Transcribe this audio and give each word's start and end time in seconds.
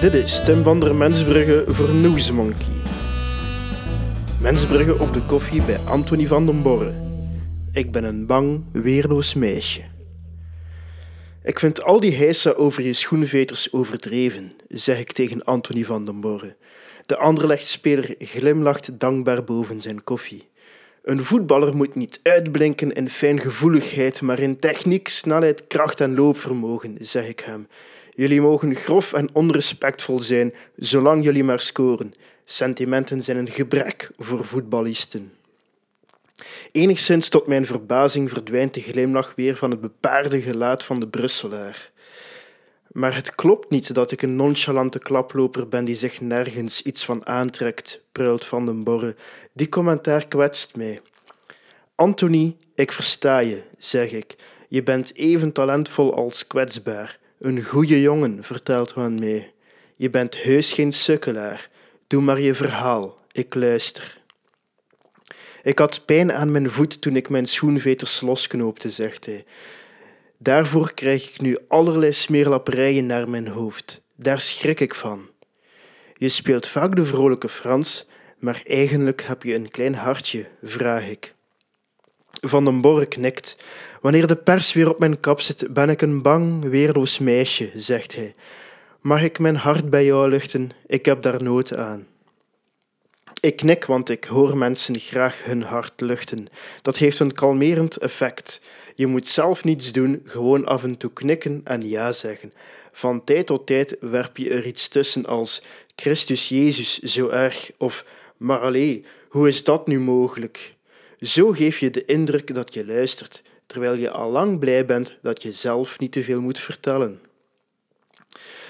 Dit 0.00 0.14
is 0.14 0.44
Tim 0.44 0.62
van 0.62 0.80
der 0.80 0.94
Mensbrugge 0.94 1.64
voor 1.66 1.94
Newsmonkey. 1.94 2.66
Mensbrugge 4.40 4.98
op 4.98 5.12
de 5.12 5.22
koffie 5.22 5.62
bij 5.62 5.78
Anthony 5.84 6.26
van 6.26 6.46
den 6.46 6.62
Borre. 6.62 6.94
Ik 7.72 7.92
ben 7.92 8.04
een 8.04 8.26
bang, 8.26 8.64
weerloos 8.72 9.34
meisje. 9.34 9.82
Ik 11.42 11.58
vind 11.58 11.82
al 11.82 12.00
die 12.00 12.14
heisa 12.14 12.50
over 12.50 12.82
je 12.82 12.92
schoenveters 12.92 13.72
overdreven, 13.72 14.52
zeg 14.68 14.98
ik 14.98 15.12
tegen 15.12 15.44
Anthony 15.44 15.84
van 15.84 16.04
den 16.04 16.20
Borre. 16.20 16.56
De 17.06 17.16
Anderlecht-speler 17.16 18.14
glimlacht 18.18 19.00
dankbaar 19.00 19.44
boven 19.44 19.80
zijn 19.80 20.04
koffie. 20.04 20.48
Een 21.02 21.24
voetballer 21.24 21.76
moet 21.76 21.94
niet 21.94 22.20
uitblinken 22.22 22.92
in 22.92 23.08
fijngevoeligheid, 23.08 24.20
maar 24.20 24.38
in 24.38 24.58
techniek, 24.58 25.08
snelheid, 25.08 25.66
kracht 25.66 26.00
en 26.00 26.14
loopvermogen, 26.14 26.96
zeg 27.00 27.28
ik 27.28 27.40
hem. 27.40 27.66
Jullie 28.18 28.40
mogen 28.40 28.74
grof 28.74 29.12
en 29.12 29.28
onrespectvol 29.32 30.20
zijn, 30.20 30.54
zolang 30.76 31.24
jullie 31.24 31.44
maar 31.44 31.60
scoren. 31.60 32.12
Sentimenten 32.44 33.22
zijn 33.22 33.36
een 33.36 33.50
gebrek 33.50 34.10
voor 34.16 34.44
voetballisten. 34.44 35.32
Enigszins 36.72 37.28
tot 37.28 37.46
mijn 37.46 37.66
verbazing 37.66 38.30
verdwijnt 38.30 38.74
de 38.74 38.80
glimlach 38.80 39.32
weer 39.36 39.56
van 39.56 39.70
het 39.70 39.80
bepaarde 39.80 40.40
gelaat 40.40 40.84
van 40.84 41.00
de 41.00 41.08
Brusselaar. 41.08 41.90
Maar 42.92 43.14
het 43.14 43.34
klopt 43.34 43.70
niet 43.70 43.94
dat 43.94 44.10
ik 44.10 44.22
een 44.22 44.36
nonchalante 44.36 44.98
klaploper 44.98 45.68
ben 45.68 45.84
die 45.84 45.96
zich 45.96 46.20
nergens 46.20 46.82
iets 46.82 47.04
van 47.04 47.26
aantrekt, 47.26 48.00
pruilt 48.12 48.46
Van 48.46 48.66
den 48.66 48.84
Borre. 48.84 49.16
Die 49.52 49.68
commentaar 49.68 50.28
kwetst 50.28 50.76
mij. 50.76 51.00
Anthony, 51.94 52.56
ik 52.74 52.92
versta 52.92 53.38
je, 53.38 53.62
zeg 53.76 54.10
ik. 54.10 54.34
Je 54.68 54.82
bent 54.82 55.14
even 55.14 55.52
talentvol 55.52 56.14
als 56.14 56.46
kwetsbaar. 56.46 57.18
Een 57.38 57.64
goede 57.64 58.00
jongen, 58.00 58.44
vertelt 58.44 58.94
men 58.96 59.18
mij. 59.18 59.52
Je 59.96 60.10
bent 60.10 60.42
heus 60.42 60.72
geen 60.72 60.92
sukkelaar. 60.92 61.70
Doe 62.06 62.22
maar 62.22 62.40
je 62.40 62.54
verhaal, 62.54 63.18
ik 63.32 63.54
luister. 63.54 64.20
Ik 65.62 65.78
had 65.78 66.04
pijn 66.04 66.32
aan 66.32 66.50
mijn 66.52 66.70
voet 66.70 67.00
toen 67.00 67.16
ik 67.16 67.28
mijn 67.28 67.46
schoenveters 67.46 68.20
losknoopte, 68.20 68.90
zegt 68.90 69.26
hij. 69.26 69.44
Daarvoor 70.38 70.94
krijg 70.94 71.28
ik 71.28 71.40
nu 71.40 71.56
allerlei 71.68 72.12
smeerlapperijen 72.12 73.06
naar 73.06 73.28
mijn 73.28 73.48
hoofd. 73.48 74.02
Daar 74.16 74.40
schrik 74.40 74.80
ik 74.80 74.94
van. 74.94 75.28
Je 76.16 76.28
speelt 76.28 76.66
vaak 76.66 76.96
de 76.96 77.04
vrolijke 77.04 77.48
Frans, 77.48 78.06
maar 78.38 78.62
eigenlijk 78.66 79.22
heb 79.22 79.42
je 79.42 79.54
een 79.54 79.70
klein 79.70 79.94
hartje, 79.94 80.48
vraag 80.62 81.08
ik. 81.08 81.34
Van 82.40 82.64
den 82.64 82.80
Borre 82.80 83.06
knikt. 83.06 83.56
Wanneer 84.00 84.26
de 84.26 84.36
pers 84.36 84.72
weer 84.72 84.90
op 84.90 84.98
mijn 84.98 85.20
kap 85.20 85.40
zit, 85.40 85.74
ben 85.74 85.88
ik 85.88 86.02
een 86.02 86.22
bang, 86.22 86.64
weerloos 86.64 87.18
meisje, 87.18 87.70
zegt 87.74 88.14
hij. 88.14 88.34
Mag 89.00 89.22
ik 89.22 89.38
mijn 89.38 89.56
hart 89.56 89.90
bij 89.90 90.04
jou 90.04 90.28
luchten? 90.28 90.70
Ik 90.86 91.04
heb 91.04 91.22
daar 91.22 91.42
nood 91.42 91.74
aan. 91.74 92.06
Ik 93.40 93.56
knik, 93.56 93.84
want 93.84 94.08
ik 94.08 94.24
hoor 94.24 94.56
mensen 94.56 94.98
graag 94.98 95.44
hun 95.44 95.62
hart 95.62 96.00
luchten. 96.00 96.46
Dat 96.82 96.96
heeft 96.96 97.20
een 97.20 97.32
kalmerend 97.32 97.96
effect. 97.96 98.60
Je 98.94 99.06
moet 99.06 99.28
zelf 99.28 99.64
niets 99.64 99.92
doen, 99.92 100.20
gewoon 100.24 100.66
af 100.66 100.82
en 100.84 100.96
toe 100.96 101.12
knikken 101.12 101.60
en 101.64 101.88
ja 101.88 102.12
zeggen. 102.12 102.52
Van 102.92 103.24
tijd 103.24 103.46
tot 103.46 103.66
tijd 103.66 103.96
werp 104.00 104.36
je 104.36 104.50
er 104.50 104.66
iets 104.66 104.88
tussen 104.88 105.26
als 105.26 105.62
Christus 105.96 106.48
Jezus 106.48 106.98
zo 106.98 107.28
erg 107.28 107.70
of 107.76 108.04
maar 108.36 108.58
allee, 108.58 109.04
hoe 109.28 109.48
is 109.48 109.64
dat 109.64 109.86
nu 109.86 110.00
mogelijk? 110.00 110.74
Zo 111.20 111.50
geef 111.50 111.78
je 111.78 111.90
de 111.90 112.04
indruk 112.04 112.54
dat 112.54 112.74
je 112.74 112.86
luistert, 112.86 113.42
terwijl 113.66 113.94
je 113.94 114.10
al 114.10 114.30
lang 114.30 114.58
blij 114.58 114.86
bent 114.86 115.18
dat 115.22 115.42
je 115.42 115.52
zelf 115.52 115.98
niet 115.98 116.12
te 116.12 116.22
veel 116.22 116.40
moet 116.40 116.60
vertellen. 116.60 117.20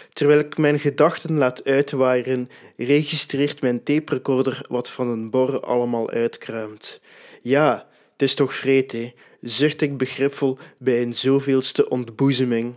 Terwijl 0.09 0.41
ik 0.41 0.59
mijn 0.59 0.79
gedachten 0.79 1.37
laat 1.37 1.65
uitwaaien, 1.65 2.51
registreert 2.77 3.61
mijn 3.61 3.83
taperecorder 3.83 4.65
wat 4.69 4.91
van 4.91 5.09
een 5.09 5.31
bor 5.31 5.61
allemaal 5.61 6.11
uitkruimt. 6.11 7.01
Ja, 7.41 7.89
het 8.13 8.23
is 8.23 8.35
toch 8.35 8.55
vreed, 8.55 8.93
hè? 8.93 9.13
zucht 9.41 9.81
ik 9.81 9.97
begripvol 9.97 10.59
bij 10.79 11.03
een 11.03 11.13
zoveelste 11.13 11.89
ontboezeming. 11.89 12.75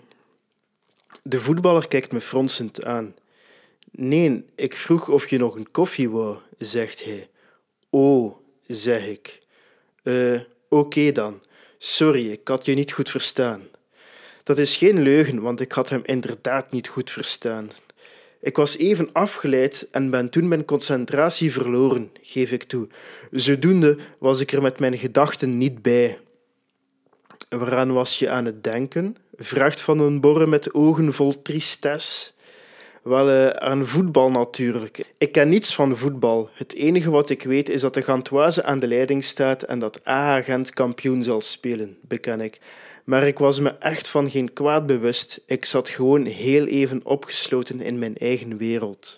De 1.23 1.39
voetballer 1.39 1.87
kijkt 1.87 2.11
me 2.11 2.21
fronsend 2.21 2.83
aan. 2.83 3.15
Nee, 3.91 4.45
ik 4.55 4.77
vroeg 4.77 5.09
of 5.09 5.29
je 5.29 5.37
nog 5.37 5.55
een 5.55 5.71
koffie 5.71 6.09
wou, 6.09 6.37
zegt 6.57 7.03
hij. 7.03 7.29
Oh, 7.89 8.35
zeg 8.67 9.07
ik. 9.07 9.40
Eh, 10.03 10.39
oké 10.69 11.11
dan. 11.11 11.41
Sorry, 11.77 12.31
ik 12.31 12.47
had 12.47 12.65
je 12.65 12.73
niet 12.73 12.91
goed 12.91 13.09
verstaan. 13.09 13.61
Dat 14.43 14.57
is 14.57 14.75
geen 14.75 15.01
leugen, 15.01 15.41
want 15.41 15.59
ik 15.59 15.71
had 15.71 15.89
hem 15.89 16.01
inderdaad 16.05 16.71
niet 16.71 16.87
goed 16.87 17.11
verstaan. 17.11 17.69
Ik 18.41 18.55
was 18.55 18.77
even 18.77 19.09
afgeleid 19.13 19.87
en 19.91 20.09
ben 20.09 20.29
toen 20.29 20.47
mijn 20.47 20.65
concentratie 20.65 21.51
verloren, 21.51 22.11
geef 22.21 22.51
ik 22.51 22.63
toe. 22.63 22.87
Zodoende 23.31 23.97
was 24.17 24.39
ik 24.39 24.51
er 24.51 24.61
met 24.61 24.79
mijn 24.79 24.97
gedachten 24.97 25.57
niet 25.57 25.81
bij. 25.81 26.19
Waaraan 27.49 27.93
was 27.93 28.19
je 28.19 28.29
aan 28.29 28.45
het 28.45 28.63
denken? 28.63 29.15
vraagt 29.35 29.81
Van 29.81 29.97
den 29.97 30.21
Borre 30.21 30.47
met 30.47 30.73
ogen 30.73 31.13
vol 31.13 31.41
tristesse. 31.41 32.31
Wel, 33.01 33.29
uh, 33.29 33.47
aan 33.47 33.85
voetbal 33.85 34.31
natuurlijk. 34.31 35.13
Ik 35.17 35.31
ken 35.31 35.49
niets 35.49 35.75
van 35.75 35.97
voetbal. 35.97 36.49
Het 36.53 36.73
enige 36.73 37.11
wat 37.11 37.29
ik 37.29 37.43
weet 37.43 37.69
is 37.69 37.81
dat 37.81 37.93
de 37.93 38.01
Gantoise 38.01 38.63
aan 38.63 38.79
de 38.79 38.87
leiding 38.87 39.23
staat 39.23 39.63
en 39.63 39.79
dat 39.79 40.07
A-agent 40.07 40.73
kampioen 40.73 41.23
zal 41.23 41.41
spelen, 41.41 41.97
beken 42.01 42.41
ik. 42.41 42.59
Maar 43.03 43.27
ik 43.27 43.37
was 43.37 43.59
me 43.59 43.69
echt 43.69 44.07
van 44.07 44.29
geen 44.29 44.53
kwaad 44.53 44.85
bewust. 44.85 45.43
Ik 45.45 45.65
zat 45.65 45.89
gewoon 45.89 46.25
heel 46.25 46.65
even 46.65 47.01
opgesloten 47.03 47.81
in 47.81 47.99
mijn 47.99 48.17
eigen 48.17 48.57
wereld. 48.57 49.17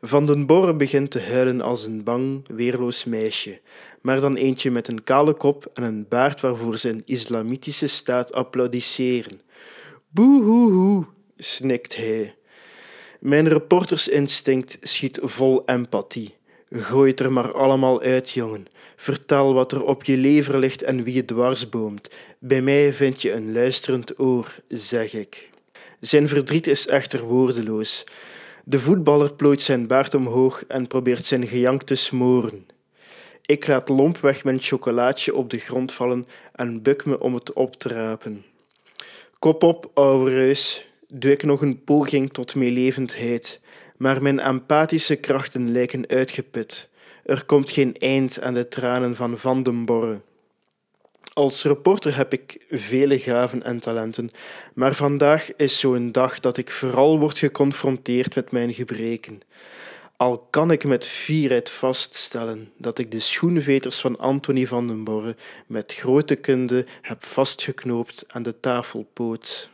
Van 0.00 0.26
den 0.26 0.46
Borre 0.46 0.74
begint 0.74 1.10
te 1.10 1.20
huilen 1.20 1.60
als 1.60 1.86
een 1.86 2.04
bang, 2.04 2.48
weerloos 2.48 3.04
meisje, 3.04 3.60
maar 4.00 4.20
dan 4.20 4.34
eentje 4.36 4.70
met 4.70 4.88
een 4.88 5.02
kale 5.02 5.34
kop 5.34 5.70
en 5.74 5.82
een 5.82 6.06
baard 6.08 6.40
waarvoor 6.40 6.78
een 6.82 7.02
islamitische 7.04 7.86
staat 7.86 8.32
applaudisseren. 8.32 9.40
Boehoehoe, 10.08 11.04
snikt 11.36 11.96
hij. 11.96 12.34
Mijn 13.20 13.48
reportersinstinct 13.48 14.78
schiet 14.80 15.18
vol 15.22 15.62
empathie. 15.66 16.34
Gooi 16.70 17.10
het 17.10 17.20
er 17.20 17.32
maar 17.32 17.52
allemaal 17.52 18.00
uit, 18.00 18.30
jongen. 18.30 18.66
Vertel 18.96 19.54
wat 19.54 19.72
er 19.72 19.84
op 19.84 20.04
je 20.04 20.16
lever 20.16 20.58
ligt 20.58 20.82
en 20.82 21.02
wie 21.02 21.16
het 21.16 21.26
dwarsboomt. 21.26 22.10
Bij 22.38 22.62
mij 22.62 22.92
vind 22.92 23.22
je 23.22 23.32
een 23.32 23.52
luisterend 23.52 24.18
oor, 24.18 24.54
zeg 24.68 25.14
ik. 25.14 25.50
Zijn 26.00 26.28
verdriet 26.28 26.66
is 26.66 26.86
echter 26.86 27.22
woordeloos. 27.22 28.04
De 28.64 28.80
voetballer 28.80 29.34
plooit 29.34 29.60
zijn 29.60 29.86
baard 29.86 30.14
omhoog 30.14 30.64
en 30.66 30.86
probeert 30.86 31.24
zijn 31.24 31.46
gejank 31.46 31.82
te 31.82 31.94
smoren. 31.94 32.66
Ik 33.42 33.66
laat 33.66 33.88
lompweg 33.88 34.44
mijn 34.44 34.60
chocolaatje 34.60 35.34
op 35.34 35.50
de 35.50 35.58
grond 35.58 35.92
vallen 35.92 36.26
en 36.52 36.82
buk 36.82 37.04
me 37.04 37.20
om 37.20 37.34
het 37.34 37.52
op 37.52 37.76
te 37.76 37.88
rapen. 37.88 38.44
Kop 39.38 39.62
op, 39.62 39.90
ouwe 39.94 40.30
reus, 40.30 40.86
doe 41.08 41.32
ik 41.32 41.42
nog 41.42 41.60
een 41.60 41.84
poging 41.84 42.32
tot 42.32 42.54
meelevendheid, 42.54 43.60
maar 43.96 44.22
mijn 44.22 44.40
empathische 44.40 45.16
krachten 45.16 45.72
lijken 45.72 46.08
uitgeput. 46.08 46.88
Er 47.24 47.44
komt 47.44 47.70
geen 47.70 47.96
eind 47.96 48.40
aan 48.40 48.54
de 48.54 48.68
tranen 48.68 49.16
van 49.16 49.38
Van 49.38 49.62
den 49.62 49.84
Borre. 49.84 50.20
Als 51.32 51.64
reporter 51.64 52.16
heb 52.16 52.32
ik 52.32 52.64
vele 52.70 53.18
gaven 53.18 53.62
en 53.62 53.80
talenten, 53.80 54.30
maar 54.74 54.94
vandaag 54.94 55.56
is 55.56 55.78
zo'n 55.78 56.12
dag 56.12 56.40
dat 56.40 56.56
ik 56.56 56.70
vooral 56.70 57.18
word 57.18 57.38
geconfronteerd 57.38 58.34
met 58.34 58.50
mijn 58.50 58.74
gebreken. 58.74 59.40
Al 60.16 60.38
kan 60.50 60.70
ik 60.70 60.84
met 60.84 61.06
fierheid 61.06 61.70
vaststellen 61.70 62.72
dat 62.76 62.98
ik 62.98 63.10
de 63.10 63.18
schoenveters 63.18 64.00
van 64.00 64.18
Anthony 64.18 64.66
van 64.66 64.86
den 64.86 65.04
Borre 65.04 65.36
met 65.66 65.94
grote 65.94 66.34
kunde 66.34 66.84
heb 67.02 67.24
vastgeknoopt 67.24 68.24
aan 68.28 68.42
de 68.42 68.60
tafelpoot. 68.60 69.70